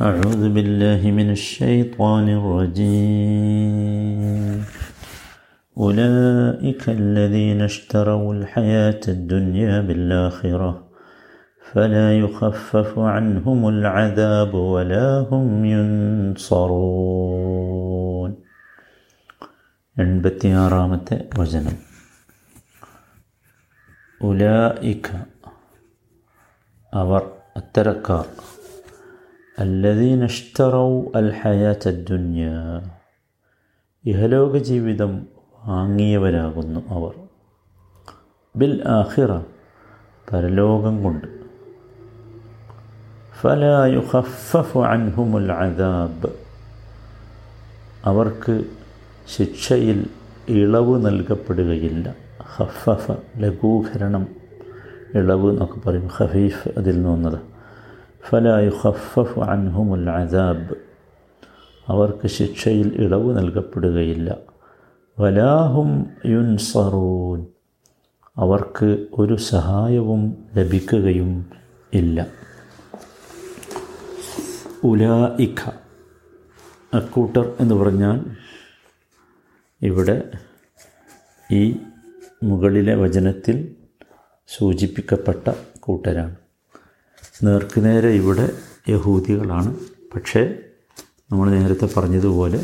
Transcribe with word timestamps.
أعوذ 0.00 0.42
بالله 0.48 1.00
من 1.10 1.28
الشيطان 1.30 2.26
الرجيم 2.40 3.78
أولئك 5.76 6.82
الذين 6.90 7.60
اشتروا 7.62 8.34
الحياة 8.34 9.00
الدنيا 9.08 9.80
بالآخرة 9.80 10.70
فلا 11.72 12.18
يخفف 12.18 12.98
عنهم 12.98 13.68
العذاب 13.68 14.52
ولا 14.54 15.08
هم 15.30 15.46
ينصرون 15.72 17.18
എൺപത്തിയാറാമത്തെ 19.96 21.16
വചനം 21.38 21.76
ഉലായിക്ക 24.20 25.08
അവർ 26.92 27.22
അത്തരക്കാർ 27.60 28.26
അല്ലദീന 29.59 30.23
ഇഷ്ടറൗ 30.23 31.01
അൽ 31.15 31.33
ഹയാത്ത 31.41 31.89
ദുന്യ. 31.89 32.51
ഇഹലോക 34.05 34.57
ജീവിതം 34.57 35.27
വാങ്ങിയവരാകുന്നു 35.65 36.79
അവർ. 36.89 37.13
ബിൽ 38.55 38.83
ആഹിറ 38.87 39.37
പരലോകം 40.33 41.03
കൊണ്ട്. 41.03 41.27
ഫലായുഹഫു 43.41 44.79
അൻഹുമുൽ 44.79 45.51
അദാബ്. 45.51 46.33
അവർക്ക് 48.05 48.63
ശിക്ഷയിൽ 49.37 50.07
ഇളവ് 50.49 51.05
നൽകപ്പെടുകയില്ല. 51.05 52.15
ഹഫഫ 52.55 53.11
ലഘൂകരണം 53.37 54.27
ഇളവ് 55.15 55.49
എന്നൊക്കെ 55.49 55.89
പറയും 55.89 56.07
ഹഫീഫ് 56.07 56.67
അതിൽ 56.77 56.95
നിന്ന് 56.95 57.09
വന്നതാണ് 57.09 57.52
ഫലാ 58.29 58.59
യുഖഫഫ് 58.59 59.39
അൻഹുമുൽ 59.39 60.09
അദാബ്. 60.09 60.75
അവർക്ക് 61.87 62.27
ശിക്ഷയിൽ 62.27 62.95
ഇളവ് 62.95 63.37
നൽകപ്പെടുകയില്ല. 63.37 64.37
വലാഹും 65.19 66.05
യുൻസറൂൻ. 66.25 67.45
അവർക്ക് 68.37 69.07
ഒരു 69.13 69.35
സഹായവും 69.35 70.45
ലഭിക്കുകയും 70.55 71.51
ഇല്ല. 71.93 72.27
ഉലായിഖ 74.83 75.71
അക്കൂട്ടർ 76.93 77.53
എന്ന് 77.59 77.75
പറഞ്ഞാൽ 77.75 78.25
ഇവിടെ 79.81 80.31
ഈ 81.51 81.77
മുകളിലെ 82.43 82.95
വചനത്തിൽ 82.95 83.75
സൂചിപ്പിക്കപ്പെട്ട 84.47 85.51
കൂട്ടരാണ്. 85.79 86.42
നേർക്കുനേരെ 87.43 88.09
ഇവിടെ 88.09 88.49
യഹൂദികളാണ്. 88.89 89.75
പക്ഷേ 90.15 90.53
നമ്മൾ 91.31 91.49
നേരത്തെ 91.49 91.89
പറഞ്ഞതുപോലെ 91.97 92.59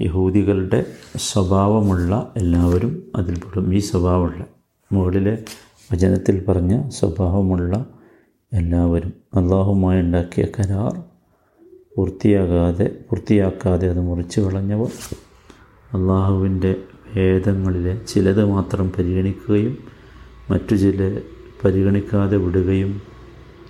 യഹൂദികളുടെ 0.00 0.84
സ്വഭാവമുള്ള 1.16 2.32
എല്ലാവരും 2.36 3.02
അതിൽപ്പെടും 3.16 3.74
ഈ 3.74 3.78
സ്വഭാവമുള്ള 3.78 4.44
മുകളിലെ 4.92 5.44
വചനത്തിൽ 5.92 6.44
പറഞ്ഞ 6.48 6.88
സ്വഭാവമുള്ള 6.88 7.86
എല്ലാവരും 8.52 9.12
അള്ളാഹുമായി 9.34 10.00
ഉണ്ടാക്കിയ 10.00 10.46
കരാർ 10.58 11.02
പൂർത്തിയാകാതെ 11.96 12.90
പൂർത്തിയാക്കാതെ 13.10 13.88
അത് 13.88 14.00
മുറിച്ചു 14.00 14.40
കളഞ്ഞവർ 14.40 14.90
അള്ളാഹുവിന്റെ 15.94 16.76
വേദങ്ങളിലെ 17.16 18.04
ചിലത് 18.04 18.44
മാത്രം 18.44 18.92
പരിഗണിക്കുകയും 18.98 19.78
മറ്റു 20.50 20.74
ചില 20.74 21.20
പരിഗണിക്കാതെ 21.64 22.36
വിടുകയും 22.36 23.02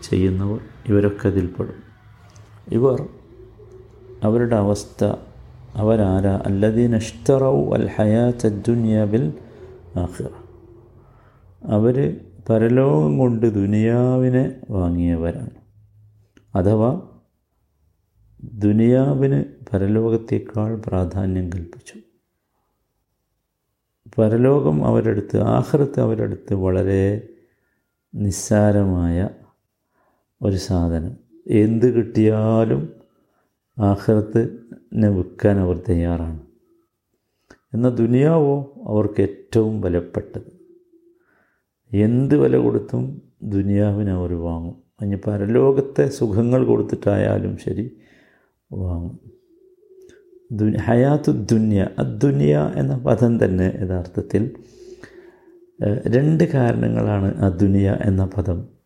ചെയ്യുന്നവർ 0.02 0.60
ഇവരൊക്കെ 0.88 1.28
അതിൽപ്പെടും 1.28 1.74
ഇവർ 2.72 3.08
അവരുടെ 4.22 4.56
അവസ്ഥ 4.56 5.04
അവരാരാ? 5.74 6.42
അല്ലദീൻ 6.46 6.94
അഷ്തറൗ 6.94 7.74
അൽ 7.74 7.88
ഹയാത്ത് 7.96 8.46
ആഖിറ. 9.96 10.28
അവർ 11.64 12.20
പരലോകം 12.48 13.18
കൊണ്ട് 13.18 13.54
ദുനിയാവിനെ 13.54 14.60
വാങ്ങിയവരാണ്. 14.70 15.50
അഥവാ 16.54 17.02
ദുനിയാവിന് 18.44 19.44
പരലോകത്തേക്കാൾ 19.72 20.82
പ്രാധാന്യം 20.86 21.50
കൽപ്പിച്ചു. 21.50 21.94
പരലോകം 24.20 24.84
അവരെടുത്ത് 24.84 25.40
ആഹ്റത്ത് 25.40 26.00
അവരെടുത്ത് 26.00 26.54
വളരെ 26.54 27.28
നിസ്സാരമായ 28.14 29.28
ഒരു 30.42 30.56
സാധനം. 30.56 31.16
എന്ത് 31.46 31.94
കിട്ടിയാലും 31.94 32.92
ആഹ്റത്തിനെ 33.78 35.08
വിൽക്കാൻ 35.08 35.58
അവർ 35.58 35.80
തയ്യാറാണ്. 35.88 36.40
എന്നാൽ 37.74 37.90
ദുനിയാവോ 37.90 38.72
അവർക്ക് 38.86 39.22
ഏറ്റവും 39.22 39.80
വിലപ്പെട്ടത്. 39.80 40.60
എന്ത് 41.96 42.36
വില 42.36 42.56
കൊടുത്തും 42.56 43.22
ദുനിയാവിനെ 43.42 44.12
അവർ 44.12 44.34
വാങ്ങും. 44.34 44.76
അതിന് 45.00 45.16
പരലോകത്തെ 45.26 46.08
സുഖങ്ങൾ 46.08 46.64
കൊടുത്തിട്ടായാലും 46.64 47.56
ശരി 47.56 47.96
വാങ്ങും. 48.72 49.20
ദു 50.52 50.64
ഹയാത്തു 50.64 51.30
ദുന്യ 51.30 51.88
അദ്ദുനിയ 51.98 52.72
എന്ന 52.76 52.98
പദം 52.98 53.44
തന്നെ 53.44 53.78
യഥാർത്ഥത്തിൽ 53.80 54.50
രണ്ട് 56.06 56.44
കാരണങ്ങളാണ് 56.44 57.36
അദ്ദുനിയ 57.36 57.98
എന്ന 58.04 58.30
പദം. 58.36 58.79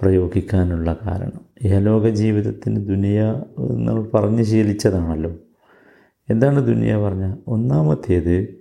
പ്രയോഗിക്കാനുള്ള 0.00 0.96
കാരണം. 1.06 1.40
ഇഹലോക 1.62 2.08
ജീവിതത്തിന് 2.08 2.88
ദുനിയ 2.88 3.22
നമ്മൾ 3.58 4.08
പറഞ്ഞ് 4.14 4.42
ശീലിച്ചതാണല്ലോ. 4.42 5.36
എന്താണ് 6.30 6.66
ദുനിയ 6.66 6.96
പറഞ്ഞ? 6.96 7.36
ഒന്നാമത്തേത് 7.46 8.58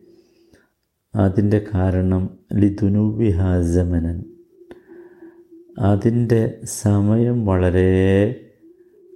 അതിന്റെ 1.15 1.65
കാരണം 1.73 2.29
ലിദുനൂബി 2.53 3.29
ഹാസമനൻ. 3.29 4.23
അതിന്റെ 5.79 6.59
സമയം 6.63 7.45
വളരെ 7.45 8.35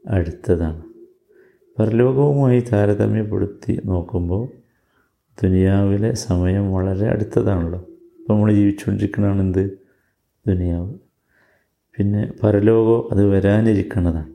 അടുത്തതാണ്. 0.07 0.83
പരലോകവുമായി 1.79 2.59
താരതമ്യപ്പെടുത്തി 2.59 3.81
നോക്കുമ്പോൾ 3.85 4.47
ദുനിയാവിലെ 5.43 6.13
സമയം 6.13 6.73
വളരെ 6.73 7.07
അടുത്തതാണല്ലോ. 7.07 7.79
ഇപ്പോൾ 8.19 8.33
നമ്മൾ 8.33 8.53
ജീവിച്ചുകൊണ്ടിരിക്കണമെന്ത് 8.53 9.77
ദുനിയാവ്. 10.47 11.10
പിന്നെ 11.97 12.33
പരലോകോ 12.43 13.09
അത് 13.11 13.27
വരാനിരിക്കുന്നതാണ് 13.27 14.33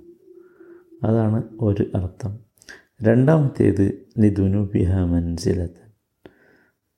അതാണ് 1.05 1.43
ഒരു 1.61 1.87
അർത്ഥം. 1.94 2.39
രണ്ടാമത്തേത് 3.03 4.06
ലിദുനുബിഹ 4.19 4.99
മൻസിലത്ത്. 4.99 5.87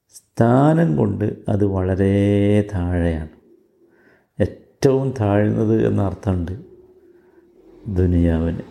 സ്ഥാനം 0.09 0.97
കൊണ്ട് 0.97 1.37
അത് 1.49 1.65
വളരെ 1.65 2.13
താഴെയാണ്. 2.75 3.29
ഏറ്റവും 4.41 5.15
താഴ്ന്നത് 5.21 5.87
എന്ന 5.87 6.03
അർത്ഥമുണ്ട് 6.03 6.53
ദുനിയാവിന്. 7.89 8.63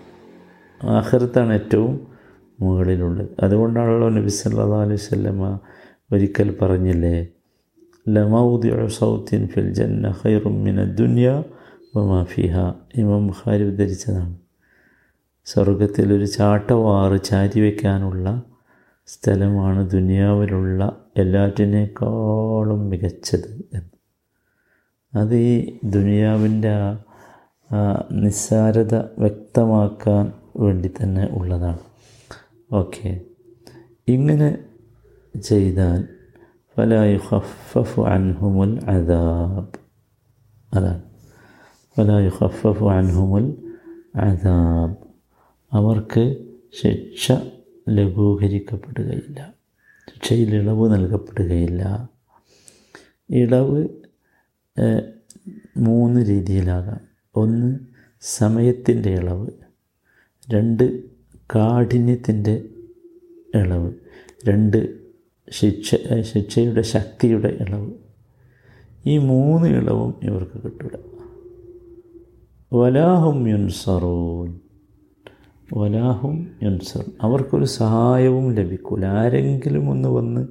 ആഹൃത്താണ് 0.83 1.53
ഏറ്റവും 1.53 2.07
മുകളിലുള്ളത്. 2.59 3.29
അതുകൊണ്ടാണല്ലോ 3.39 4.09
നബി 4.09 4.29
സല്ലാ 4.29 4.83
അലൈഹി 4.83 5.57
ഒരിക്കൽ 6.11 6.57
പറഞ്ഞില്ലേ 6.61 7.27
ലമൗദി 8.09 8.87
സൗത്തിൻ 8.87 9.47
ഫിൽ 9.47 9.73
ജന്ന 9.73 10.09
ഹൈറുമിന 10.09 10.63
മിന 10.63 10.83
ദുനിയ 10.83 11.43
വമാഫിഹ. 11.97 12.57
ഇമാം 12.95 13.27
ബുഖാരി 13.27 13.63
ഉദ്ധരിച്ചതാണ്. 13.63 14.35
സ്വർഗത്തിൽ 15.45 16.13
ഒരു 16.13 16.25
ചാട്ടവാറ് 16.25 17.23
ചാരി 17.23 17.59
വയ്ക്കാനുള്ള 17.59 18.43
സ്ഥലമാണ് 19.07 19.89
ദുനിയാവിലുള്ള 19.89 21.05
എല്ലാറ്റിനേക്കാളും 21.17 22.89
മികച്ചത് 22.89 23.65
എന്ന്. 23.73 23.97
അത് 25.17 25.35
ഈ 25.35 25.77
ദുനിയാവിന്റെ 25.83 26.97
നിസ്സാരത 28.11 28.95
വ്യക്തമാക്കാൻ 28.95 30.33
വേണ്ടി 30.55 30.91
തന്നെ 31.03 31.27
ഉള്ളതാണ്. 31.31 31.79
ഓക്കെ. 32.71 33.21
ഇങ്ങനെ 34.07 34.57
ചെയ്താൽ 35.43 36.07
ഫലായു 36.77 37.17
ഹഫഫു 37.17 38.01
അൻഹുമുൽ 38.01 38.79
അദാബ്. 38.85 39.79
അതാണ്. 40.73 41.06
ഫലായു 41.97 42.29
ഹഫഫു 42.29 42.85
അൻഹുമുൽ 42.85 43.55
അദാബ്. 44.15 44.97
അവർക്ക് 45.73 46.45
ശിക്ഷ 46.81 47.31
ലഘൂകരിക്കപ്പെടുകയില്ല. 47.89 49.53
ശിക്ഷയിൽ 50.13 50.55
ഇളവ് 50.55 50.93
നൽകപ്പെടുകയില്ല. 50.93 52.09
ഇളവ് 53.29 53.87
മൂന്ന് 55.77 56.29
രീതിയിലാകാം. 56.29 56.99
ഒന്ന് 57.35 57.79
സമയത്തിന്റെ 58.21 59.09
ഇളവ്. 59.09 59.47
രണ്ട് 60.53 61.03
കാഠിന്യത്തിന്റെ 61.55 62.63
ഇളവ്. 63.55 63.93
രണ്ട് 64.47 64.99
ശിക്ഷ 65.49 65.95
ശിക്ഷയുടെ 66.21 66.81
ശക്തിയുടെ 66.81 67.47
ഇളവ്. 67.47 67.91
ഈ 69.05 69.17
മൂന്ന് 69.17 69.69
ഇളവും 69.69 70.13
ഇവർക്ക് 70.23 70.63
കിട്ടില്ല 70.63 71.16
വലാഹും 72.73 73.47
യുൻസറൂൻ. 73.47 74.59
വലാഹും 75.73 76.47
യുൻസർ 76.63 77.05
അവർക്കൊരു 77.21 77.65
സഹായവും 77.65 78.53
ലഭിക്കൂല. 78.53 79.05
ആരെങ്കിലും 79.05 79.89
ഒന്ന് 79.89 80.09
വന്ന് 80.09 80.47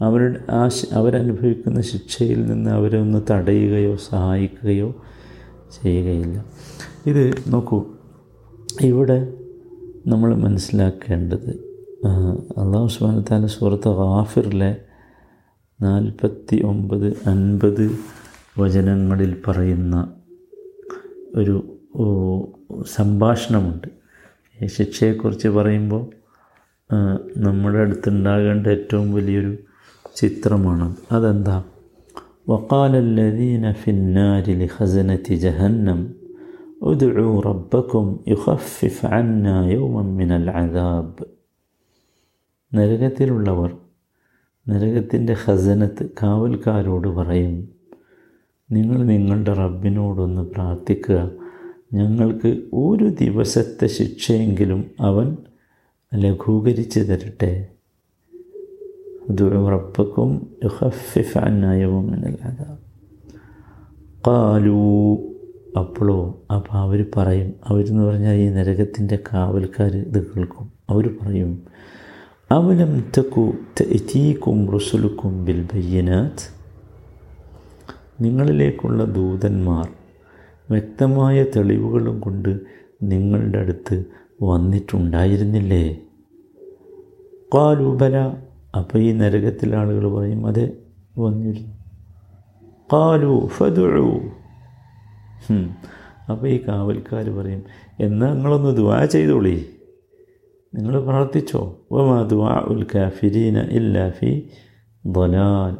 അവരുടെ 0.00 0.52
ആ 0.52 0.68
അവരനുഭവിക്കുന്ന 0.92 1.80
ശിക്ഷയിൽ 1.80 2.46
നിന്ന് 2.46 2.70
അവരെ 2.70 2.98
ഒന്ന് 2.98 3.22
തടയുകയോ 3.30 3.96
സഹായിക്കുകയോ 3.96 4.94
ചെയ്യുകയില്ല. 5.82 6.44
ഇത് 7.06 7.34
നോക്കൂ. 7.48 7.84
ഇവിടെ 8.80 9.32
നമ്മൾ 10.06 10.34
മനസ്സിലാക്കേണ്ടത് 10.34 11.50
അള്ളാഹു 12.58 12.86
സുബ്ഹാനഹു 12.86 13.46
സുഹൃത്ത് 13.46 13.88
ഗാഫിറിലെ 13.88 14.76
നാൽപ്പത്തി 15.80 16.62
ഒമ്പത് 16.64 17.06
അൻപത് 17.06 17.98
വചനങ്ങളിൽ 18.58 19.36
പറയുന്ന 19.48 20.12
ഒരു 21.35 21.55
ഓ, 21.95 22.05
സംഭാഷണമുണ്ട് 22.91 23.87
ഈ 24.57 24.67
ശിക്ഷയെക്കുറിച്ച് 24.75 25.49
പറയുമ്പോൾ 25.57 26.03
ആ, 26.89 26.97
നമ്മുടെ 27.37 27.79
അടുത്തുണ്ടാകേണ്ട 27.79 28.65
ഏറ്റവും 28.75 29.07
വലിയൊരു 29.17 29.53
ചിത്രമാണ് 30.15 30.87
അതെന്താ 31.11 31.57
وقال 32.47 32.93
الذين 33.07 33.65
في 33.73 33.89
النار 33.91 34.45
لخزنة 34.61 35.25
جهنم 35.43 35.99
ادعوا 36.83 37.37
ربكم 37.41 38.03
يخفف 38.27 38.97
عنا 39.07 39.55
يوما 39.69 40.03
من 40.19 40.29
العذاب 40.39 41.09
നരകത്തിലുള്ളവർ 42.71 43.71
നരകത്തിൻ്റെ 44.65 45.35
ഖസനത്ത് 45.43 46.03
കാവൽക്കാരോട് 46.19 47.09
പറയും 47.17 47.53
നിങ്ങൾ 48.72 49.02
നിങ്ങളുടെ 49.02 49.52
റബ്ബിനോടൊന്ന് 49.52 50.42
പ്രാർത്ഥിക്കുക. 50.42 51.30
ഞങ്ങൾക്ക് 51.92 52.62
ഒരു 52.72 53.08
ദിവസത്തെ 53.20 53.86
ശിക്ഷയെങ്കിലും 53.86 54.90
അവൻ 55.00 55.36
ലഘൂകരിച്ച് 56.14 57.00
തരട്ടെ. 57.00 57.66
റബ്ബക്കും 59.68 60.50
കാലൂ 64.26 65.16
അപ്പോളോ 65.78 66.42
അപ്പോൾ 66.54 66.74
അവർ 66.74 67.06
പറയും 67.16 67.54
അവരെന്ന് 67.64 68.02
പറഞ്ഞാൽ 68.02 68.34
ഈ 68.34 68.48
നരകത്തിന്റെ 68.48 69.18
കാവൽക്കാർ 69.32 69.96
ഇത് 69.96 70.26
കേൾക്കും. 70.26 70.72
അവർ 70.90 71.14
പറയും 71.22 71.62
അവലം 72.50 73.04
തക്കു 73.18 73.52
തീക്കും 74.14 74.72
റുസുലുക്കും 74.72 75.44
ബിൽബയ്യനാഥ് 75.44 76.55
നിങ്ങളിലേക്കുള്ള 78.20 79.04
ദൂതന്മാർ 79.04 79.86
വ്യക്തമായ 80.70 81.44
തെളിവുകളും 81.56 82.20
കൊണ്ട് 82.20 82.60
നിങ്ങളുടെ 83.02 83.58
അടുത്ത് 83.58 84.04
വന്നിട്ടുണ്ടായിരുന്നില്ലേ? 84.42 85.84
കാലുബല 87.54 88.16
അപ്പോൾ 88.76 88.98
ഈ 88.98 89.12
നരകത്തിലെ 89.12 89.76
ആളുകൾ 89.76 90.04
പറയും 90.14 90.46
അതെ 90.46 90.66
വന്നിരുന്നു 91.18 91.74
കാലു 92.92 93.46
ഫതുഴു 93.46 94.08
അപ്പോൾ 96.30 96.48
ഈ 96.48 96.60
കാവൽക്കാർ 96.68 97.30
പറയും 97.30 97.62
എന്നാൽ 98.00 98.32
നിങ്ങളൊന്ന് 98.32 98.76
ദുവാ 98.76 99.04
ചെയ്തോളി. 99.04 99.56
നിങ്ങൾ 100.74 101.00
പ്രാർത്ഥിച്ചോ. 101.00 101.60
വമാ 101.92 102.22
ദുആ 102.22 102.54
ഉൽ 102.68 102.86
കാഫിരീന 102.94 103.58
ഇല്ലാ 103.58 104.10
ഫി 104.10 104.30
ദലാൽ 105.04 105.76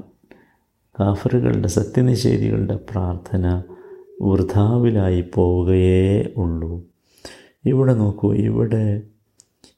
കാഫറുകളുടെ 1.01 1.69
സത്യനിഷേധികളുടെ 1.69 2.77
പ്രാർത്ഥന 2.77 3.63
വൃഥാവിലായി 4.23 5.25
പോവുകയേ 5.35 6.33
ഉള്ളൂ. 6.37 6.85
ഇവിടെ 7.65 7.95
നോക്കൂ 7.95 8.35
ഇവിടെ 8.35 9.03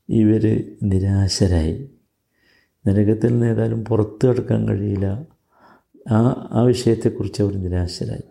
ഇവർ 0.08 0.66
നിരാശരായി. 0.82 1.90
നരകത്തിൽ 2.88 3.28
നിന്ന് 3.28 3.46
ഏതായാലും 3.46 3.84
പുറത്തു 3.84 4.26
കിടക്കാൻ 4.26 4.68
കഴിയില്ല. 4.68 5.26
ആ 6.10 6.48
ആ 6.52 6.62
വിഷയത്തെക്കുറിച്ച് 6.62 7.42
അവർ 7.42 7.54
നിരാശരായി. 7.62 8.22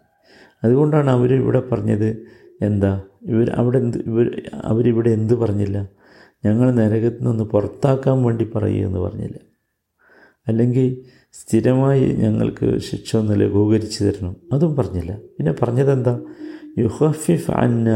അതുകൊണ്ടാണ് 0.63 1.10
അവർ 1.10 1.34
ഇവിടെ 1.34 1.60
പറഞ്ഞത് 1.60 2.28
എന്താ 2.62 3.01
ഇവർ 3.24 3.50
അവിടെ 3.50 3.78
എന്ത് 3.78 3.98
ഇവർ 3.98 4.42
അവരിവിടെ 4.63 5.10
എന്ത് 5.10 5.34
പറഞ്ഞില്ല? 5.34 5.88
ഞങ്ങൾ 6.45 6.72
നരകത്തിൽ 6.72 7.25
നിന്ന് 7.25 7.44
പുറത്താക്കാൻ 7.44 8.24
വേണ്ടി 8.24 8.45
പറയുമെന്ന് 8.56 9.00
പറഞ്ഞില്ല. 9.00 9.38
അല്ലെങ്കിൽ 10.48 11.06
സ്ഥിരമായി 11.31 12.13
ഞങ്ങൾക്ക് 12.13 12.77
ശിക്ഷ 12.77 13.15
ഒന്ന് 13.15 13.41
ലഘൂകരിച്ചു 13.41 14.03
തരണം. 14.03 14.35
അതും 14.53 14.75
പറഞ്ഞില്ല. 14.75 15.15
പിന്നെ 15.15 15.56
പറഞ്ഞതെന്താ? 15.62 16.21
യുഹഫിഫ് 16.77 17.51
അന്ന 17.51 17.89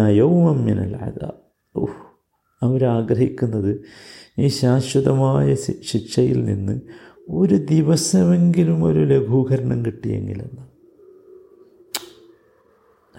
ഓഹ് 1.75 2.11
അവരാഗ്രഹിക്കുന്നത് 2.63 3.81
ഈ 4.39 4.47
ശാശ്വതമായ 4.47 5.55
ശിക്ഷയിൽ 5.81 6.45
നിന്ന് 6.45 6.81
ഒരു 7.29 7.55
ദിവസമെങ്കിലും 7.55 8.83
ഒരു 8.83 8.99
ലഘൂകരണം 8.99 9.85
കിട്ടിയെങ്കിലെന്ന് 9.85 10.61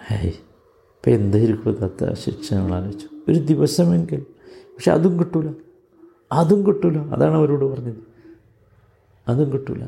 ഹേയ്. 0.06 0.32
ഇപ്പം 0.32 1.12
എന്തായിരിക്കും 1.12 1.72
തത്ത 1.72 2.12
ശിക്ഷ 2.12 2.54
നമ്മൾ 2.54 2.74
ആലോചിച്ചു. 2.74 3.06
ഒരു 3.28 3.38
ദിവസമെങ്കിലും 3.38 4.26
പക്ഷെ 4.44 4.92
അതും 4.92 5.18
കിട്ടൂല. 5.18 5.52
അതും 6.32 6.66
കിട്ടൂല. 6.66 6.98
അതാണ് 6.98 7.34
അവരോട് 7.34 7.64
പറഞ്ഞത്. 7.64 7.96
അതും 9.28 9.52
കിട്ടൂല. 9.52 9.82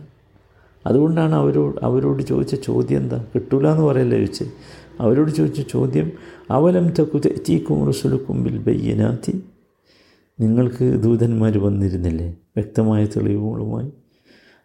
അതുകൊണ്ടാണ് 0.87 1.35
അവരോട് 1.35 1.85
അവരോട് 1.85 2.23
ചോദിച്ച 2.23 2.55
ചോദ്യം 2.55 3.01
എന്താ? 3.01 3.25
കിട്ടൂല 3.35 3.69
എന്ന് 3.69 3.83
പറയല്ലേ 3.83 4.19
ചോദിച്ചത് 4.19 4.47
അവരോട് 5.01 5.31
ചോദിച്ച 5.31 5.61
ചോദ്യം 5.61 6.13
അവലം 6.51 6.89
തക്കു 6.89 7.19
തെറ്റീക്കും 7.19 7.87
റുസുലുക്കും 7.87 8.45
ബിൽ 8.45 8.59
ബയ്യനാത്തി? 8.59 9.43
നിങ്ങൾക്ക് 10.41 11.03
ദൂതന്മാർ 11.03 11.59
വന്നിരുന്നില്ലേ? 11.59 12.29
വ്യക്തമായ 12.29 13.07
തെളിവുകളുമായി. 13.07 13.93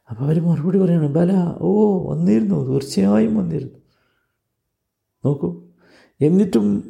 അപ്പോൾ 0.10 0.24
അവർ 0.24 0.40
മറുപടി 0.40 0.78
പറയണം 0.78 1.14
ബല 1.14 1.54
ഓ 1.62 1.98
വന്നിരുന്നു 2.12 2.70
തീർച്ചയായും 2.70 3.38
വന്നിരുന്നു. 3.38 3.74
നോക്കൂ. 5.26 5.62
എന്നിട്ടും 6.22 6.84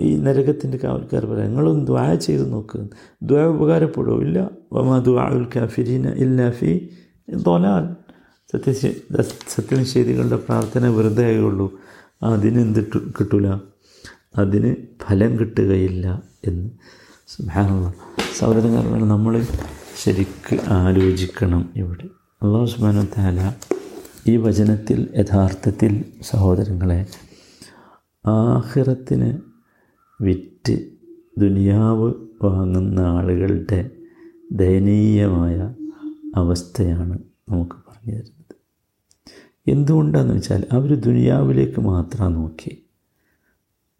ഈ 0.00 0.16
നരകത്തിന്റെ 0.16 0.78
കാവൽക്കാർ 0.84 1.26
പറയാം 1.26 1.48
നിങ്ങളൊന്ന് 1.48 1.86
ദ്വാ 1.86 2.14
ചെയ്ത് 2.14 2.52
നോക്ക്. 2.52 2.88
ദ്വാ 3.22 3.44
ഉപകാരപ്പെടുമോ 3.44 4.20
ഇല്ല. 4.20 4.50
വമാ 4.72 4.98
ദ്വാഉൽ 4.98 5.46
കാഫിരീന 5.56 6.08
ഇല്ലാ 6.08 6.50
ഫി 6.50 6.90
ദൊലാൽ 8.54 8.92
സത്യ 9.16 9.22
സത്യനിഷേധികളുടെ 9.48 10.36
പ്രാർത്ഥന 10.36 10.88
വെറുതെ 10.88 11.24
ആയുള്ളൂ 11.24 11.72
അതിനെന്ത് 12.22 12.80
എന്ത് 12.80 13.12
കിട്ടൂല? 13.20 13.46
അതിന് 14.38 14.76
ഫലം 15.02 15.38
കിട്ടുകയില്ല 15.38 16.22
എന്ന്. 16.44 16.70
സുബാനുള്ള 17.28 17.94
സൗരങ്ങൾ 18.38 19.04
നമ്മൾ 19.04 19.42
ശരിക്ക് 20.04 20.60
ആലോചിക്കണം 20.68 21.72
ഇവിടെ. 21.76 22.04
അള്ളാഹു 22.42 22.64
സുബാന 22.64 23.04
താല 23.04 23.52
ഈ 24.26 24.36
വചനത്തിൽ 24.36 25.08
യഥാർത്ഥത്തിൽ 25.16 26.04
സഹോദരങ്ങളെ 26.22 27.06
ആഹിറത്തിന് 28.26 29.38
വിറ്റ് 30.20 30.86
ദുനിയാവ് 31.38 32.12
വാങ്ങുന്ന 32.42 33.00
ആളുകളുടെ 33.00 33.90
ദയനീയമായ 34.52 35.74
അവസ്ഥയാണ് 36.36 37.18
നമുക്ക് 37.48 37.72
പറഞ്ഞു 37.72 38.12
തരുന്നത്. 38.12 38.41
എന്തുകൊണ്ടാണെന്ന് 39.68 40.34
വെച്ചാൽ 40.34 40.64
അവർ 40.72 40.94
ദുനിയാവിലേക്ക് 40.94 41.80
മാത്രമാണ് 41.80 42.34
നോക്കി. 42.34 42.82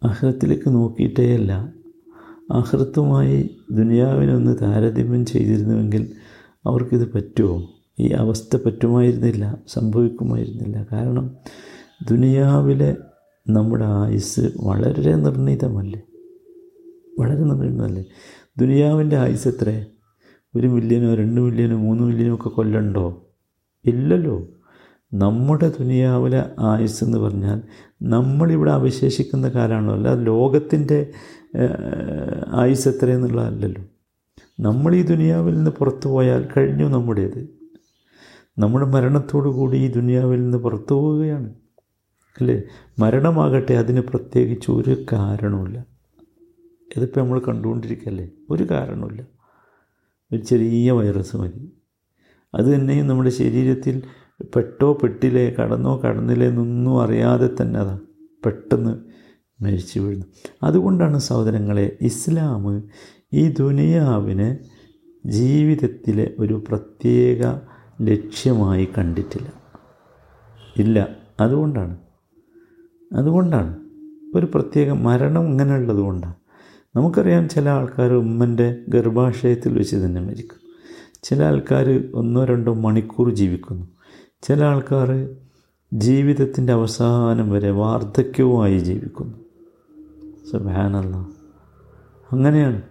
അഹ്റത്തിലേക്ക് 0.03 0.69
നോക്കിയിട്ടേയല്ല 0.69 1.73
ആഹ്റത്തുമായി 2.51 3.49
ദുനിയാവിനൊന്ന് 3.71 4.57
താരതമ്യം 4.61 5.25
ചെയ്തിരുന്നുവെങ്കിൽ 5.25 6.11
അവർക്കിത് 6.65 7.13
പറ്റുമോ? 7.13 7.69
ഈ 7.99 8.11
അവസ്ഥ 8.11 8.55
പറ്റുമായിരുന്നില്ല 8.55 9.57
സംഭവിക്കുമായിരുന്നില്ല. 9.67 10.85
കാരണം 10.91 11.35
ദുനിയാവിലെ 12.09 12.97
നമ്മുടെ 13.49 13.85
ആയുസ് 13.85 14.39
വളരെ 14.63 15.15
നിർണീതമല്ലേ? 15.15 16.01
വളരെ 17.19 17.43
നിർണീതമല്ലേ? 17.43 18.05
ദുനിയാവിന്റെ 18.57 19.17
ആയുസ് 19.17 19.47
എത്ര 19.47 19.85
ഒരു 20.55 20.67
മില്യനോ 20.67 21.15
രണ്ട് 21.15 21.41
മില്യനോ 21.41 21.77
മൂന്ന് 21.77 22.03
മില്യനോ 22.03 22.33
ഒക്കെ 22.33 22.49
കൊല്ലണ്ടോ? 22.49 23.25
ഇല്ലല്ലോ. 23.85 24.47
നമ്മുടെ 25.13 25.69
ദുനിയാവിലെ 25.69 26.45
ആയുസ് 26.59 27.03
എന്ന് 27.03 27.17
പറഞ്ഞാൽ 27.17 27.61
നമ്മളിവിടെ 28.01 28.71
അവശേഷിക്കുന്ന 28.71 29.49
കാലമാണല്ലോ. 29.49 29.95
അല്ല 29.95 30.13
ലോകത്തിന്റെ 30.13 31.11
ആയുസ് 32.51 32.87
എത്രയെന്നുള്ളതല്ലല്ലോ. 32.87 33.83
നമ്മൾ 34.59 34.95
ഈ 34.95 35.03
ദുനിയാവിൽ 35.03 35.53
നിന്ന് 35.53 35.71
പുറത്തു 35.71 36.09
പോയാൽ 36.09 36.47
കഴിഞ്ഞു 36.57 36.85
നമ്മുടേത്. 36.85 37.47
നമ്മുടെ 38.57 38.85
മരണത്തോടു 38.85 39.49
കൂടി 39.49 39.77
ഈ 39.77 39.87
ദുനിയാവിൽ 39.87 40.43
നിന്ന് 40.43 40.57
പുറത്തു 40.57 40.93
പോവുകയാണ്. 40.93 41.53
അല്ലേ? 42.41 42.61
മരണമാകട്ടെ 42.99 43.73
അതിന് 43.73 44.01
പ്രത്യേകിച്ച് 44.01 44.71
ഒരു 44.71 45.05
കാരണവുമില്ല. 45.11 45.85
ഇതിപ്പോൾ 46.97 47.19
നമ്മൾ 47.19 47.39
കണ്ടുകൊണ്ടിരിക്കല്ലേ 47.39 48.29
ഒരു 48.49 48.63
കാരണവുമില്ല. 48.71 49.21
ഒരു 50.31 50.37
ചെറിയ 50.37 50.91
വൈറസ് 50.91 51.35
മതി. 51.35 51.71
അത് 52.55 52.65
തന്നെയും 52.65 53.07
നമ്മുടെ 53.07 53.29
ശരീരത്തിൽ 53.29 54.01
പെട്ടോ 54.55 54.93
പെട്ടില്ലേ 54.93 55.55
കടന്നോ 55.59 56.01
കടന്നില്ലേ 56.05 56.47
എന്നൊന്നും 56.47 57.01
അറിയാതെ 57.01 57.49
തന്നെ 57.61 57.79
അതാ 57.79 57.99
പെട്ടെന്ന് 58.45 58.93
മരിച്ചു 59.63 59.99
വീഴുന്നു. 59.99 60.25
അതുകൊണ്ടാണ് 60.63 61.17
സഹോദരങ്ങളെ 61.19 61.97
ഇസ്ലാം 62.01 62.83
ഈ 63.33 63.47
ദുനിയാവിനെ 63.47 64.57
ജീവിതത്തിലെ 65.25 66.33
ഒരു 66.39 66.63
പ്രത്യേക 66.67 67.59
ലക്ഷ്യമായി 68.01 68.87
കണ്ടിട്ടില്ല. 68.97 69.53
ഇല്ല 70.77 71.09
അതുകൊണ്ടാണ്. 71.39 71.97
അതുകൊണ്ടാണ്. 73.15 73.79
ഒരു 74.35 74.45
പ്രത്യേക 74.45 74.91
മരണം 74.91 75.45
ഇങ്ങനെയുള്ളത് 75.45 75.97
കൊണ്ടാണ് 75.97 76.33
നമുക്കറിയാം 76.95 77.49
ചില 77.49 77.69
ആൾക്കാർ 77.69 78.13
ഉമ്മന്റെ 78.13 78.79
ഗർഭാശയത്തിൽ 78.89 79.77
വെച്ച് 79.77 79.95
തന്നെ 79.95 80.21
മരിക്കും 80.21 80.59
ചില 81.23 81.43
ആൾക്കാർ 81.43 82.11
ഒന്നോ 82.13 82.45
രണ്ടോ 82.45 82.73
മണിക്കൂർ 82.73 83.33
ജീവിക്കുന്നു. 83.33 83.87
ചില 84.43 84.63
ആൾക്കാർ 84.63 85.29
ജീവിതത്തിന്റെ 85.93 86.73
അവസാനം 86.73 87.51
വരെ 87.51 87.71
വാർദ്ധക്യവുമായി 87.71 88.77
ജീവിക്കുന്നു. 88.77 89.37
സുബാനല്ല 90.51 91.15
അങ്ങനെയാണ്. 92.31 92.81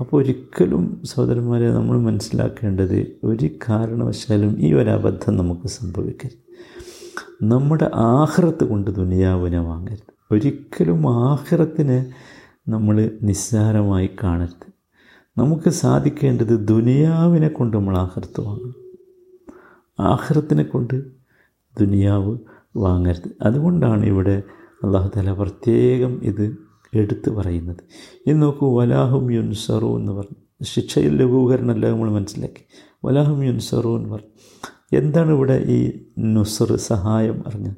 അപ്പോൾ 0.00 0.22
ഒരിക്കലും 0.22 1.02
സഹോദരന്മാരെ 1.04 1.70
നമ്മൾ 1.70 1.98
മനസ്സിലാക്കേണ്ടത് 1.98 3.18
ഒരു 3.24 3.50
കാരണവശാലും 3.68 4.60
ഈ 4.60 4.74
ഒരു 4.74 4.90
അബദ്ധം 4.90 5.36
നമുക്ക് 5.36 5.68
സംഭവിക്കരുത്. 5.68 6.38
നമ്മുടെ 7.42 7.90
ആഹ്റത്ത് 7.94 8.64
കൊണ്ട് 8.64 8.90
ദുനിയാവിനെ 8.90 9.60
വാങ്ങരുത്. 9.60 10.34
ഒരിക്കലും 10.34 11.30
ആഹ്റത്തിനെ 11.30 12.12
നമ്മൾ 12.68 13.10
നിസ്സാരമായി 13.22 14.10
കാണരുത്. 14.22 14.72
നമുക്ക് 15.38 15.70
സാധിക്കേണ്ടത് 15.70 16.68
ദുനിയാവിനെ 16.68 17.48
കൊണ്ട് 17.48 17.76
നമ്മൾ 17.76 17.98
ആഹ്റത്ത് 17.98 18.40
വാങ്ങണം. 18.40 18.87
ആഹ്റത്തിനെ 20.00 20.62
കൊണ്ട് 20.62 21.04
ദുനിയാവ് 21.80 22.38
വാങ്ങരുത്. 22.76 23.30
അതുകൊണ്ടാണ് 23.42 24.06
ഇവിടെ 24.06 24.42
അള്ളാഹു 24.84 25.10
താല 25.16 25.32
പ്രത്യേകം 25.32 26.24
ഇത് 26.24 26.56
എടുത്തു 26.94 27.30
പറയുന്നത്. 27.30 27.76
ഇന്ന് 28.26 28.42
നോക്കൂ 28.42 28.80
വലാഹും 28.80 29.30
യുൻസറു 29.30 29.98
എന്ന് 29.98 30.12
പറഞ്ഞു 30.12 30.64
ശിക്ഷയിൽ 30.64 31.16
ലഘൂകരണമല്ല 31.16 31.90
നമ്മൾ 31.90 32.10
മനസ്സിലാക്കി. 32.10 32.64
വലാഹും 33.04 33.44
യുൻസറു 33.44 33.96
എന്ന് 33.96 34.10
പറഞ്ഞു 34.10 34.28
എന്താണ് 34.92 35.30
ഇവിടെ 35.30 35.64
ഈ 35.66 36.06
നുസർ 36.18 36.76
സഹായം 36.76 37.42
പറഞ്ഞ 37.46 37.72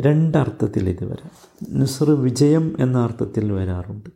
രണ്ടർത്ഥത്തിൽ 0.00 0.88
ഇത് 0.88 1.04
വരാം. 1.04 1.30
നുസർ 1.78 2.10
വിജയം 2.10 2.76
എന്ന 2.78 2.98
അർത്ഥത്തിൽ 2.98 3.52
വരാറുണ്ട്. 3.52 4.10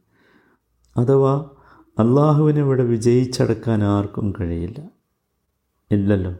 അഥവാ 0.97 1.51
അള്ളാഹുവിനെ 1.99 2.61
ഇവിടെ 2.61 2.85
വിജയിച്ചടക്കാൻ 2.85 3.83
ആർക്കും 3.83 4.33
കഴിയില്ല. 4.41 4.91
ഇല്ലല്ലോ. 5.91 6.35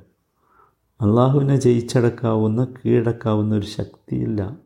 അള്ളാഹുവിനെ 1.03 1.57
ജയിച്ചടക്കാവുന്ന 1.57 2.65
കീഴടക്കാവുന്ന 2.65 3.55
ഒരു 3.55 3.67
ശക്തിയില്ല. 3.67 4.57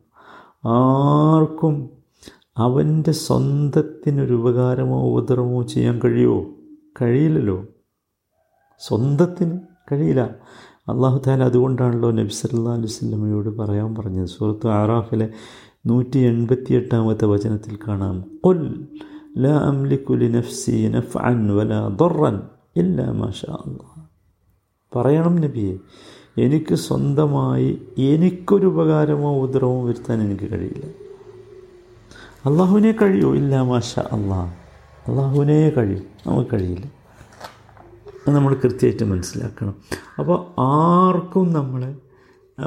ആർക്കും 0.65 1.89
അവന്റെ 2.57 3.11
സ്വന്തത്തിനൊരു 3.11 4.33
ഉപകാരമോ 4.33 5.11
ഉപദ്രവമോ 5.11 5.63
ചെയ്യാൻ 5.63 5.99
കഴിയുമോ 6.05 6.45
കഴിയില്ലല്ലോ. 7.01 7.65
സ്വന്തത്തിന് 8.79 9.59
കഴിയില്ല. 9.91 10.35
അള്ളാഹു 10.87 11.21
താല 11.27 11.43
അതുകൊണ്ടാണല്ലോ 11.43 12.11
നബി 12.11 12.27
സല്ലാ 12.27 12.73
അലൈഹി 12.73 12.87
സ്വല്ലമയോട് 12.87 13.49
പറയാൻ 13.49 13.95
പറഞ്ഞത്. 13.95 14.27
സുഹൃത്ത് 14.27 14.67
ആറാഫിലെ 14.67 15.29
നൂറ്റി 15.85 16.19
എൺപത്തി 16.19 16.73
എട്ടാമത്തെ 16.73 17.25
വചനത്തിൽ 17.25 17.79
കാണാം. 17.87 18.39
കൊൽ 18.43 18.87
ലാ 19.37 19.71
പറയണം 24.95 25.35
നബിയെ 25.35 25.77
എനിക്ക് 26.37 26.75
സ്വന്തമായി 26.75 27.81
എനിക്കൊരു 27.97 28.65
ഉപകാരമോ 28.65 29.41
ഉദരമോ 29.41 29.87
വരുത്താൻ 29.87 30.21
എനിക്ക് 30.21 30.51
കഴിയില്ല. 30.51 30.85
അള്ളാഹുവിനെ 32.49 32.91
കഴിയോ? 32.91 33.35
ഇല്ല 33.35 33.61
മാഷ 33.61 33.99
അള്ളാഹ് 33.99 34.55
അള്ളാഹുവിനെ 35.07 35.69
കഴിയും. 35.69 36.03
നമുക്ക് 36.27 36.49
കഴിയില്ല. 36.53 36.85
നമ്മൾ 38.31 38.53
കൃത്യമായിട്ട് 38.53 39.03
മനസ്സിലാക്കണം. 39.03 39.75
അപ്പോൾ 40.19 40.61
ആർക്കും 40.61 41.53
നമ്മൾ 41.53 41.95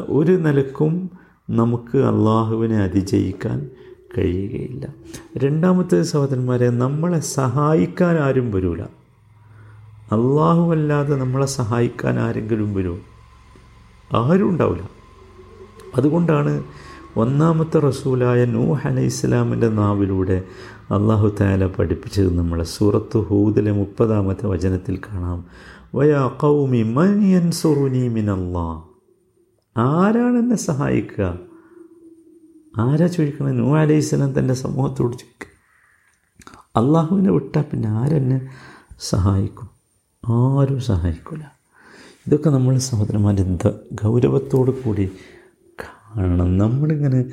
ഒരു 0.08 0.32
നിലക്കും 0.32 1.10
നമുക്ക് 1.50 1.98
അള്ളാഹുവിനെ 1.98 2.76
അതിജയിക്കാൻ 2.76 3.70
കഴിയുകയില്ല. 4.18 4.86
രണ്ടാമത്തെ 5.36 6.02
സഹോദരന്മാരെ 6.02 6.70
നമ്മളെ 6.70 7.20
സഹായിക്കാൻ 7.20 8.18
ആരും 8.18 8.50
വരൂല. 8.50 8.82
അള്ളാഹുവല്ലാതെ 10.12 11.16
നമ്മളെ 11.16 11.46
സഹായിക്കാൻ 11.46 12.20
ആരെങ്കിലും 12.20 12.74
വരുമോ 12.74 12.98
ആരും 14.14 14.48
ഉണ്ടാവില്ല. 14.48 14.90
അതുകൊണ്ടാണ് 15.96 16.64
ഒന്നാമത്തെ 17.16 17.78
റസൂലായ 17.78 18.44
നൂഹ് 18.44 18.86
അലൈഹി 18.86 19.06
ഇസ്ലാമിന്റെ 19.06 19.68
നാവിലൂടെ 19.68 20.44
അള്ളാഹു 20.90 21.36
താല 21.40 21.66
പഠിപ്പിച്ചത് 21.66 22.38
നമ്മളെ. 22.38 22.64
സൂറത്ത് 22.64 23.18
ഹൂദിലെ 23.18 23.72
മുപ്പതാമത്തെ 23.72 24.46
വചനത്തിൽ 24.46 24.96
കാണാം. 24.96 25.44
വയാ 25.94 26.26
കൗമി 26.40 26.82
മനിയൻ 26.82 27.50
സുറുനി 27.50 28.08
മിനല്ലാ 28.08 28.82
ആരാണ് 29.76 30.38
എന്നെ 30.38 30.56
സഹായിക്കുക? 30.56 31.38
ആരാ 32.78 33.06
ചോദിക്കണം? 33.06 33.56
നൂ 33.56 33.76
അലൈഹി 33.76 34.00
സ്വലാം 34.00 34.38
തന്റെ 34.38 34.54
സമൂഹത്തോട് 34.54 35.12
ചോദിക്കുക 35.12 35.46
അള്ളാഹുവിനെ 36.76 37.30
വിട്ടാൽ 37.30 37.62
പിന്നെ 37.62 37.88
ആരെന്നെ 37.88 38.48
സഹായിക്കും? 39.00 39.70
ആരും 40.30 40.80
സഹായിക്കില്ല 40.80 41.59
ഇതൊക്കെ 42.26 42.50
നമ്മൾ 42.50 42.78
സഹോദരന്മാർ 42.78 43.40
എന്താ 43.40 43.72
ഗൗരവത്തോടു 43.92 44.70
കൂടി 44.70 45.10
കാണണം. 45.82 46.58
നമ്മളിങ്ങനെ 46.58 47.24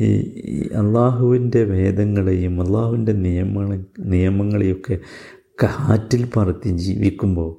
ഈ 0.00 0.68
അള്ളാഹുവിന്റെ 0.68 1.64
വേദങ്ങളെയും 1.64 2.62
അള്ളാഹുവിന്റെ 2.62 3.12
നിയമങ്ങളെ 3.12 3.84
നിയമങ്ങളെയൊക്കെ 3.98 4.98
കാറ്റിൽ 5.62 6.28
പറത്തി 6.36 6.68
ജീവിക്കുമ്പോൾ 6.68 7.50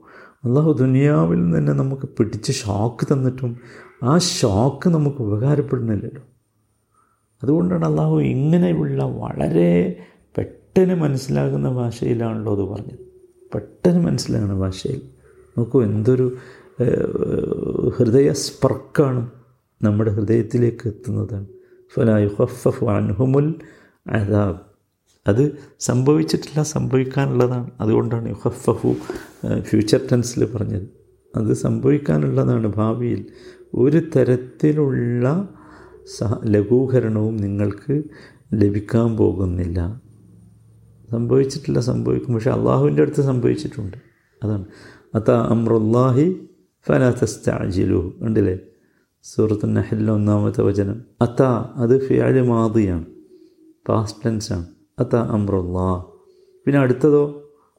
അള്ളാഹു 0.47 0.71
ദുനിയാവിൽ 0.71 1.57
തന്നെ 1.57 1.73
നമുക്ക് 1.73 2.09
പിടിച്ച് 2.19 2.51
ഷോക്ക് 2.51 3.13
തന്നിട്ടും 3.13 3.57
ആ 4.03 4.17
ഷോക്ക് 4.17 4.89
നമുക്ക് 4.89 5.17
ഉപകാരപ്പെടുന്നില്ലല്ലോ. 5.17 6.21
അതുകൊണ്ടാണ് 7.43 7.85
അള്ളാഹു 7.85 8.19
ഇങ്ങനെയുള്ള 8.19 9.03
വളരെ 9.03 9.95
പെട്ടെന്ന് 10.37 10.95
മനസ്സിലാകുന്ന 10.95 11.69
ഭാഷയിലാണല്ലോ 11.69 12.55
അത് 12.55 12.63
പറഞ്ഞത്. 12.63 12.99
പെട്ടെന്ന് 13.53 14.05
മനസ്സിലാകുന്ന 14.05 14.53
ഭാഷയിൽ. 14.53 15.01
നോക്കൂ 15.57 15.83
എന്തൊരു 15.83 16.35
ഹൃദയസ്പർക്കാണ് 17.97 19.31
നമ്മുടെ 19.81 20.11
ഹൃദയത്തിലേക്ക് 20.11 20.87
എത്തുന്നതാണ്. 20.87 21.47
ഫലായു 21.95 22.85
അൻഹുമുൽ 22.85 23.55
അതാബ് 24.09 24.59
അത് 25.27 25.57
സംഭവിച്ചിട്ടില്ല 25.79 26.63
സംഭവിക്കാനുള്ളതാണ്. 26.63 27.71
അതുകൊണ്ടാണ് 27.79 28.29
യുഹഫഫു 28.29 28.95
ഫ്യൂച്ചർ 29.61 29.99
ടെൻസിൽ 30.11 30.45
പറഞ്ഞത്. 30.45 30.83
അത് 31.35 31.53
സംഭവിക്കാനുള്ളതാണ് 31.53 32.67
ഭാവിയിൽ. 32.67 33.25
ഒരു 33.73 34.01
തരത്തിലുള്ള 34.15 35.49
സഹ 36.17 36.45
ലഘൂകരണവും 36.45 37.37
നിങ്ങൾക്ക് 37.37 38.03
ലഭിക്കാൻ 38.53 39.17
പോകുന്നില്ല. 39.17 40.01
സംഭവിച്ചിട്ടില്ല 41.11 41.79
സംഭവിക്കും. 41.79 42.33
പക്ഷേ 42.33 42.51
അള്ളാഹുവിന്റെ 42.51 43.01
അടുത്ത് 43.01 43.21
സംഭവിച്ചിട്ടുണ്ട്. 43.21 43.97
അതാണ്. 44.43 44.65
അത്ത 45.15 45.31
അമ്രുല്ലാഹി 45.31 46.47
ഫലാത്തസ്താജിലു 46.87 48.13
ഉണ്ടല്ലേ 48.21 48.55
സൂറത്തു 49.23 49.65
നഹലിലെ 49.65 50.11
ഒന്നാമത്തെ 50.13 50.61
വചനം. 50.63 50.97
അത്ത 51.21 51.41
അത് 51.75 52.07
ഫിയാൽ 52.07 52.41
മാതിയാണ് 52.41 53.05
പാസ്റ്റ് 53.89 54.25
ടെൻസാണ് 54.25 54.65
അത്ത 54.99 55.15
അമ്രുല്ലാ 55.15 56.03
പിന്നെ 56.65 56.79
അടുത്തതോ 56.79 57.23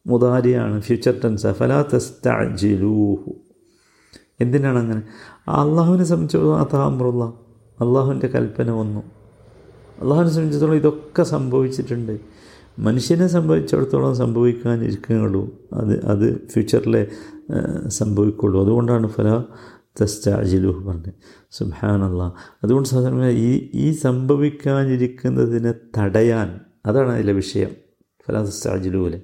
മുതാരിയാണ് 0.07 0.81
ഫ്യൂച്ചർ 0.81 1.15
ടെൻസ് 1.25 1.47
ഫലാത്തസ്താജിലൂഹു 1.47 3.33
എന്തിനാണ് 4.41 4.79
അങ്ങനെ? 4.79 5.03
അള്ളാഹുവിനെ 5.49 6.05
സംബന്ധിച്ചിടത്തോളം 6.05 6.61
അത്ത 6.61 6.77
അമ്രുല്ല 6.77 7.25
അള്ളാഹുവിന്റെ 7.81 8.27
കൽപ്പന 8.27 8.71
വന്നു. 8.71 9.03
അള്ളാഹുവിനെ 10.03 10.33
സംബന്ധിച്ചിടത്തോളം 10.33 10.77
ഇതൊക്കെ 10.77 11.23
സംഭവിച്ചിട്ടുണ്ട്. 11.23 12.21
മനുഷ്യനെ 12.79 13.27
സംഭവിച്ചിടത്തോളം 13.27 14.17
സംഭവിക്കാനിരിക്കുന്നുള്ളൂ. 14.17 15.55
അത് 15.73 16.05
അത് 16.05 16.49
ഫ്യൂച്ചറിലെ 16.49 17.09
സംഭവിക്കുള്ളൂ. 17.89 18.61
അതുകൊണ്ടാണ് 18.61 19.09
ഫല 19.09 19.43
തസ്റ്റാജിലുഹ് 20.03 20.85
പറഞ്ഞത്. 20.87 21.13
സുബാനല്ല 21.51 22.23
അതുകൊണ്ട് 22.65 22.89
സാധാരണ 22.89 23.25
ഈ 23.25 23.71
ഈ 23.75 23.93
സംഭവിക്കാനിരിക്കുന്നതിനെ 23.93 25.75
തടയാൻ 25.99 26.61
അതാണ് 26.87 27.13
അതിലെ 27.13 27.33
വിഷയം. 27.33 27.71
ഫല 28.29 28.43
തസ്റ്റാജിലുവിലെ 28.43 29.21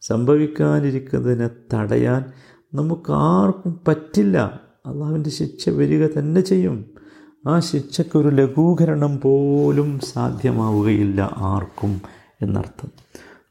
സംഭവിക്കാനിരിക്കുന്നതിനെ 0.00 1.50
തടയാൻ 1.74 2.24
നമുക്കാർക്കും 2.74 3.80
പറ്റില്ല. 3.88 4.60
അള്ളാഹുവിന്റെ 4.86 5.30
ശിക്ഷ 5.30 5.68
വരിക 5.68 6.06
തന്നെ 6.06 6.40
ചെയ്യും. 6.40 6.84
ആ 7.46 7.60
ശിക്ഷയ്ക്കൊരു 7.60 8.28
ലഘൂകരണം 8.28 9.20
പോലും 9.20 9.98
സാധ്യമാവുകയില്ല 9.98 11.34
ആർക്കും. 11.36 12.00
എന്നർത്ഥം. 12.42 12.88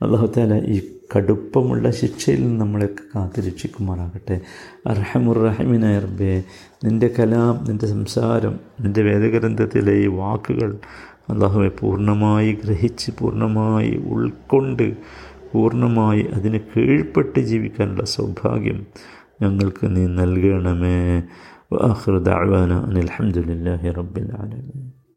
അള്ളാഹുത്താല 0.01 0.65
ഈ 0.65 0.81
കടുപ്പമുള്ള 1.17 1.91
ശിക്ഷയിൽ 1.91 2.43
നിന്ന് 2.43 2.61
നമ്മളെയൊക്കെ 2.61 3.03
കാത്തു 3.15 3.41
രക്ഷിക്കുമാറാകട്ടെ. 3.41 4.41
അർഹമുറഹിമിനായ 4.87 5.99
റബ്ബേ. 5.99 6.43
നിന്റെ 6.83 7.09
കലാം 7.19 7.65
നിന്റെ 7.67 7.87
സംസാരം 7.87 8.59
നിന്റെ 8.81 9.01
വേദഗ്രന്ഥത്തിലെ 9.01 9.93
ഈ 9.93 10.07
വാക്കുകൾ 10.07 10.79
അള്ളാഹുവെ 11.29 11.69
പൂർണമായി 11.69 12.59
ഗ്രഹിച്ച് 12.65 13.11
പൂർണമായി 13.19 14.03
ഉൾക്കൊണ്ട് 14.07 14.97
പൂർണമായി 15.53 16.27
അതിന് 16.33 16.59
കീഴ്പ്പെട്ട് 16.59 17.39
ജീവിക്കാനുള്ള 17.39 18.05
സൗഭാഗ്യം 18.05 18.85
ഞങ്ങൾക്ക് 19.41 19.95
നീ 19.95 20.05
നൽകണമേ. 20.05 21.23
വാഹൃദാന 21.73 22.73
അനിൽഹമുല്ലാഹി 22.73 23.89
റബ്ബിൽ 23.89 24.31
ആലമീൻ. 24.39 24.96